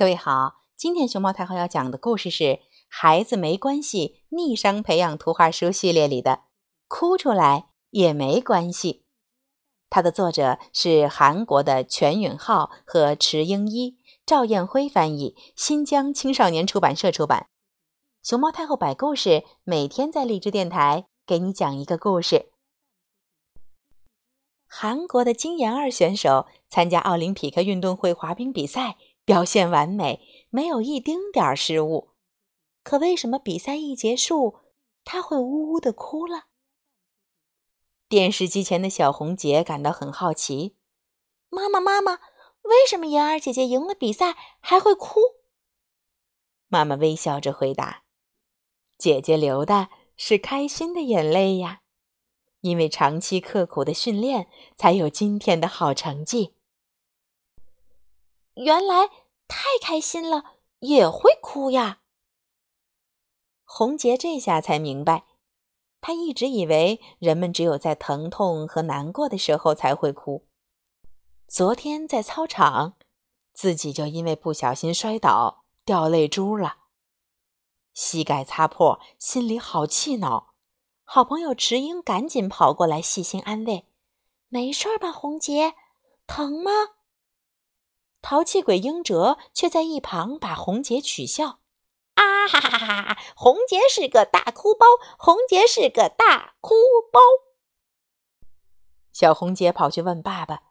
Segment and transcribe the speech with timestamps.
[0.00, 2.44] 各位好，今天熊猫太后要讲的故事是
[2.88, 6.30] 《孩子没关系》逆商培养图画书系列里的
[6.88, 8.92] 《哭出来也没关系》。
[9.90, 17.48] 它的作者是韩国的全允浩和池英一，赵彦辉翻译，新疆青少年出版社出版。
[18.22, 22.46] 熊猫太后摆故事，每天在荔枝电台给你讲一个故事。
[24.66, 28.96] 韩国的金妍儿选手参加奥林匹克运动会滑冰比赛。
[29.30, 32.14] 表现完美，没有一丁点儿失误。
[32.82, 34.58] 可为什么比赛一结束，
[35.04, 36.46] 他会呜呜的哭了？
[38.08, 40.74] 电视机前的小红姐感到很好奇
[41.48, 42.14] ：“妈妈，妈妈，
[42.62, 45.20] 为什么妍儿姐姐赢了比赛还会哭？”
[46.66, 48.02] 妈妈微笑着回答
[48.98, 51.82] ：“姐姐流的是开心的眼泪呀，
[52.62, 56.56] 因为长期刻苦的训练，才有今天的好成绩。”
[58.54, 59.08] 原来。
[59.50, 60.44] 太开心了
[60.78, 62.02] 也会哭呀！
[63.64, 65.24] 红杰这下才明白，
[66.00, 70.46] 他一直以为人们只有在疼痛和难过的时候才会哭。
[71.48, 72.96] 昨天在操场，
[73.52, 76.76] 自己就因为不小心摔倒掉泪珠了，
[77.92, 80.54] 膝盖擦破，心里好气恼。
[81.02, 83.88] 好朋友池英赶紧跑过来细心安慰
[84.48, 85.74] ：“没事吧，红杰？
[86.28, 86.70] 疼吗？”
[88.22, 91.60] 淘气鬼英哲却在一旁把红杰取笑
[92.14, 93.18] ：“啊哈哈哈哈！
[93.34, 94.86] 红杰是个大哭包，
[95.18, 96.74] 红杰是个大哭
[97.10, 97.20] 包。”
[99.12, 100.62] 小红姐跑去问爸爸：“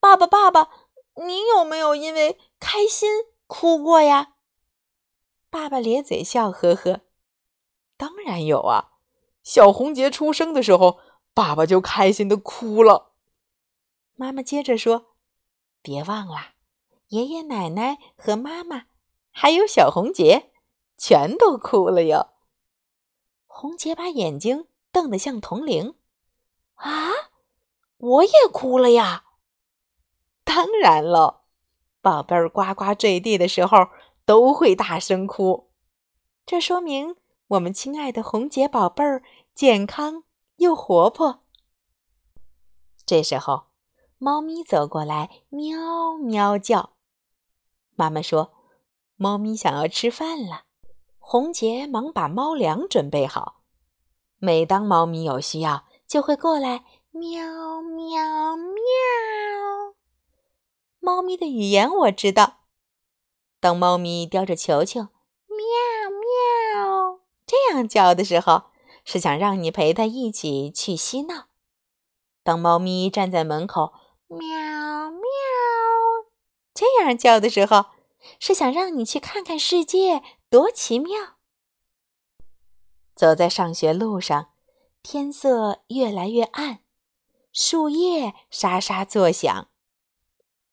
[0.00, 0.70] 爸爸，爸爸，
[1.16, 3.10] 你有没有因为开心
[3.46, 4.34] 哭过呀？”
[5.50, 7.00] 爸爸咧嘴笑呵呵
[7.98, 8.92] ：“当然有啊！
[9.42, 11.00] 小红杰出生的时候，
[11.34, 13.12] 爸爸就开心的哭了。”
[14.14, 15.16] 妈妈接着说
[15.82, 16.52] ：“别忘了。”
[17.10, 18.84] 爷爷奶奶和妈妈，
[19.30, 20.52] 还有小红杰，
[20.96, 22.30] 全都哭了哟。
[23.46, 25.96] 红杰把眼睛瞪得像铜铃。
[26.74, 27.10] 啊，
[27.98, 29.24] 我也哭了呀！
[30.44, 31.42] 当然了，
[32.00, 33.88] 宝贝儿呱呱坠地的时候
[34.24, 35.70] 都会大声哭，
[36.46, 37.16] 这说明
[37.48, 40.22] 我们亲爱的红杰宝贝儿健康
[40.56, 41.42] 又活泼。
[43.04, 43.64] 这时候，
[44.16, 46.92] 猫咪走过来，喵喵叫。
[48.00, 48.54] 妈妈说
[49.16, 50.62] ：“猫咪想要吃饭了。”
[51.20, 53.60] 红杰忙把猫粮准备好。
[54.38, 58.72] 每当猫咪有需要，就会过来喵喵喵。
[60.98, 62.60] 猫咪的语言我知道。
[63.60, 65.58] 当猫咪叼着球球喵
[66.08, 68.70] 喵这样叫的时候，
[69.04, 71.48] 是想让你陪它一起去嬉闹。
[72.42, 73.92] 当猫咪站在门口
[74.26, 74.69] 喵。
[76.80, 77.90] 这样叫的时候，
[78.38, 81.36] 是想让你去看看世界多奇妙。
[83.14, 84.54] 走在上学路上，
[85.02, 86.82] 天色越来越暗，
[87.52, 89.68] 树叶沙沙作响。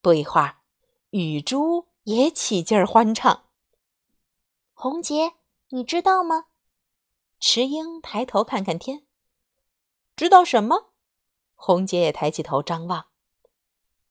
[0.00, 0.58] 不一会儿，
[1.10, 3.46] 雨珠也起劲儿欢唱。
[4.74, 5.32] 红杰，
[5.70, 6.44] 你知道吗？
[7.40, 9.04] 池英抬头看看天，
[10.14, 10.92] 知道什么？
[11.56, 13.06] 红杰也抬起头张望，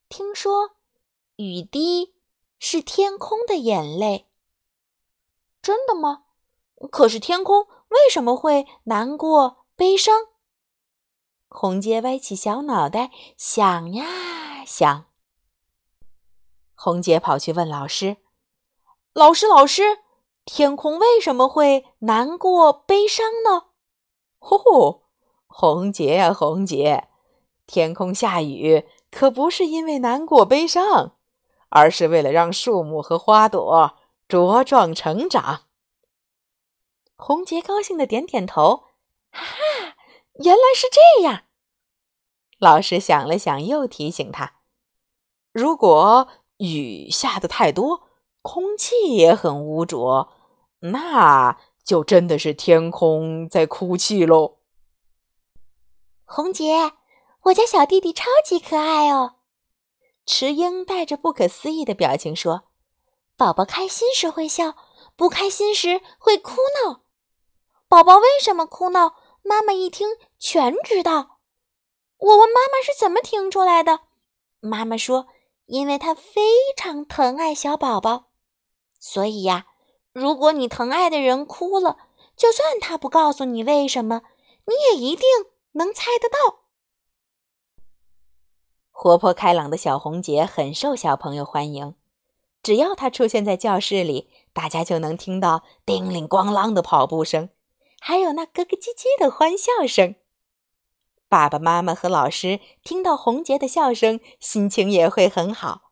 [0.10, 0.77] 听说。
[1.38, 2.16] 雨滴
[2.58, 4.28] 是天空的眼泪，
[5.62, 6.24] 真的吗？
[6.92, 10.30] 可是天空为什么会难过、悲伤？
[11.48, 15.06] 红杰歪起小脑袋想呀想。
[16.74, 18.18] 红杰跑去问老师
[19.14, 20.00] ：“老师，老师，
[20.44, 23.68] 天空为什么会难过、悲伤呢
[24.40, 25.04] ？”“呼呼，
[25.46, 27.10] 红杰呀，红杰，
[27.68, 31.14] 天空下雨可不是因为难过、悲伤。”
[31.70, 33.98] 而是为了让树木和花朵
[34.28, 35.64] 茁壮成长。
[37.16, 38.86] 红杰高兴的点点头，
[39.32, 39.96] 哈哈，
[40.44, 41.44] 原来是这样。
[42.60, 44.58] 老师想了想，又提醒他：
[45.52, 46.28] 如果
[46.58, 48.10] 雨下的太多，
[48.42, 50.32] 空气也很污浊，
[50.80, 54.58] 那就真的是天空在哭泣喽。
[56.26, 56.94] 红杰，
[57.44, 59.37] 我家小弟弟超级可爱哦。
[60.28, 62.66] 池英带着不可思议的表情说
[63.38, 64.76] ：“宝宝开心时会笑，
[65.16, 67.04] 不开心时会哭闹。
[67.88, 69.16] 宝宝为什么哭闹？
[69.42, 71.40] 妈妈一听全知道。
[72.18, 74.02] 我问妈妈是怎么听出来的，
[74.60, 75.28] 妈妈说：
[75.66, 76.42] 因为她非
[76.76, 78.26] 常疼爱小宝宝，
[79.00, 79.68] 所以呀，
[80.12, 81.98] 如果你疼爱的人哭了，
[82.36, 84.24] 就算他不告诉你为什么，
[84.66, 85.26] 你也一定
[85.72, 86.64] 能猜得到。”
[89.00, 91.94] 活泼开朗的小红杰很受小朋友欢迎，
[92.64, 97.50] 只要他出现在教室里，大家就能听到叮铃咣啷的跑步声，
[98.00, 100.16] 还有那咯咯唧唧的欢笑声。
[101.30, 105.92] 爸爸妈妈和老师听到红杰的笑声，心情也会很好，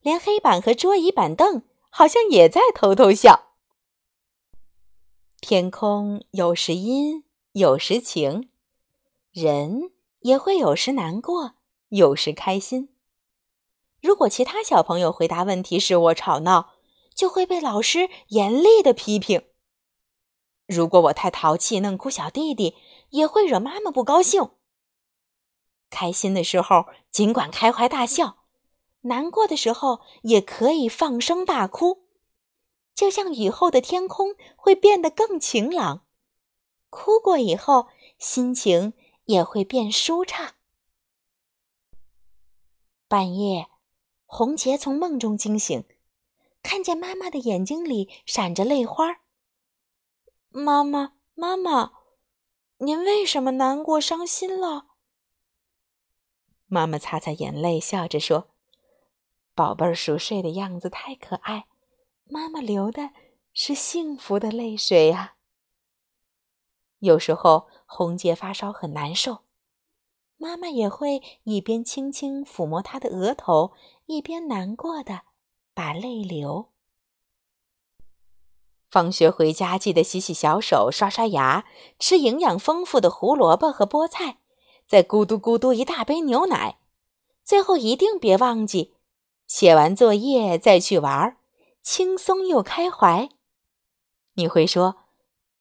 [0.00, 3.52] 连黑板和桌椅板凳好像也在偷偷笑。
[5.42, 8.48] 天空有时阴，有时晴，
[9.32, 11.56] 人也会有时难过，
[11.88, 12.88] 有时开心。
[14.00, 16.74] 如果其他小朋友回答问题时我吵闹，
[17.14, 19.44] 就会被老师严厉的批评。
[20.66, 22.76] 如果我太淘气，弄哭小弟弟，
[23.10, 24.50] 也会惹妈妈不高兴。
[25.90, 28.44] 开心的时候尽管开怀大笑，
[29.00, 32.04] 难过的时候也可以放声大哭。
[32.94, 36.04] 就像雨后的天空会变得更晴朗，
[36.90, 37.88] 哭过以后
[38.18, 38.92] 心情
[39.24, 40.54] 也会变舒畅。
[43.08, 43.68] 半夜。
[44.30, 45.84] 红杰从梦中惊醒，
[46.62, 49.20] 看见妈妈的眼睛里闪着泪花。
[50.50, 51.92] 妈妈，妈妈，
[52.76, 54.88] 您为什么难过、伤心了？
[56.66, 58.50] 妈妈擦擦眼泪，笑着说
[59.56, 61.66] ：“宝贝儿熟睡的样子太可爱，
[62.24, 63.12] 妈妈流的
[63.54, 65.36] 是幸福的泪水呀。”
[67.00, 69.47] 有时候红杰发烧很难受。
[70.38, 73.72] 妈妈也会一边轻轻抚摸他的额头，
[74.06, 75.22] 一边难过的
[75.74, 76.70] 把泪流。
[78.88, 81.66] 放学回家记得洗洗小手、刷刷牙，
[81.98, 84.38] 吃营养丰富的胡萝卜和菠菜，
[84.86, 86.78] 再咕嘟咕嘟一大杯牛奶。
[87.44, 88.94] 最后一定别忘记，
[89.46, 91.36] 写完作业再去玩，
[91.82, 93.28] 轻松又开怀。
[94.34, 94.96] 你会说，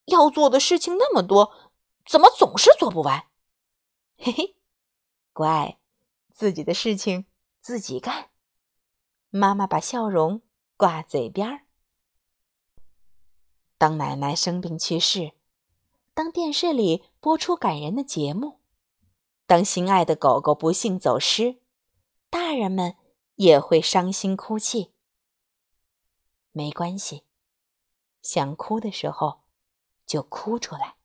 [0.05, 1.51] 要做的事情那么多，
[2.05, 3.25] 怎么总是做不完？
[4.17, 4.56] 嘿嘿。
[5.37, 5.77] 乖，
[6.31, 7.27] 自己的事情
[7.59, 8.31] 自己干。
[9.29, 10.41] 妈妈把笑容
[10.75, 11.67] 挂嘴边儿。
[13.77, 15.33] 当奶奶生病去世，
[16.15, 18.61] 当电视里播出感人的节目，
[19.45, 21.61] 当心爱的狗狗不幸走失，
[22.31, 22.95] 大人们
[23.35, 24.95] 也会伤心哭泣。
[26.51, 27.25] 没关系，
[28.23, 29.43] 想哭的时候
[30.03, 30.95] 就哭出来，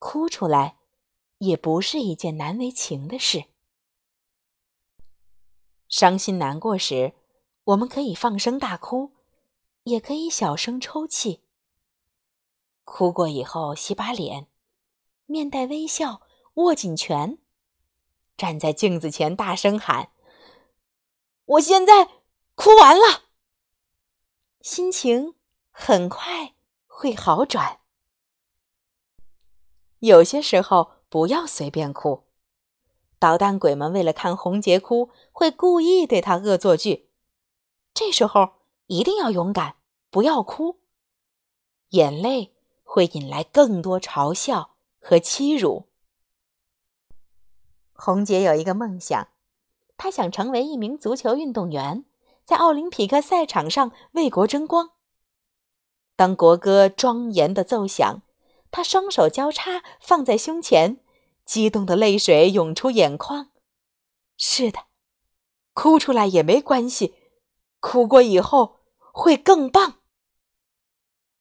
[0.00, 0.78] 哭出来。
[1.38, 3.44] 也不是一件难为情的事。
[5.88, 7.14] 伤心难过时，
[7.64, 9.12] 我们可以放声大哭，
[9.84, 11.42] 也可以小声抽泣。
[12.84, 14.48] 哭过以后，洗把脸，
[15.26, 16.22] 面带微笑，
[16.54, 17.38] 握紧拳，
[18.36, 20.10] 站在镜子前大声喊
[21.44, 22.22] ：“我现在
[22.54, 23.24] 哭完了。”
[24.62, 25.34] 心情
[25.70, 26.54] 很快
[26.86, 27.80] 会好转。
[29.98, 30.93] 有些时候。
[31.14, 32.24] 不要随便哭，
[33.20, 37.08] 捣蛋鬼们为了看红杰哭，会故意对他恶作剧。
[37.94, 38.54] 这时候
[38.88, 39.76] 一定要勇敢，
[40.10, 40.80] 不要哭。
[41.90, 42.52] 眼泪
[42.82, 45.86] 会引来更多嘲笑和欺辱。
[47.92, 49.28] 红杰有一个梦想，
[49.96, 52.04] 他想成为一名足球运动员，
[52.44, 54.90] 在奥林匹克赛场上为国争光。
[56.16, 58.22] 当国歌庄严的奏响，
[58.72, 60.98] 他双手交叉放在胸前。
[61.44, 63.50] 激动的泪水涌出眼眶。
[64.36, 64.86] 是的，
[65.72, 67.14] 哭出来也没关系，
[67.80, 68.80] 哭过以后
[69.12, 70.00] 会更棒。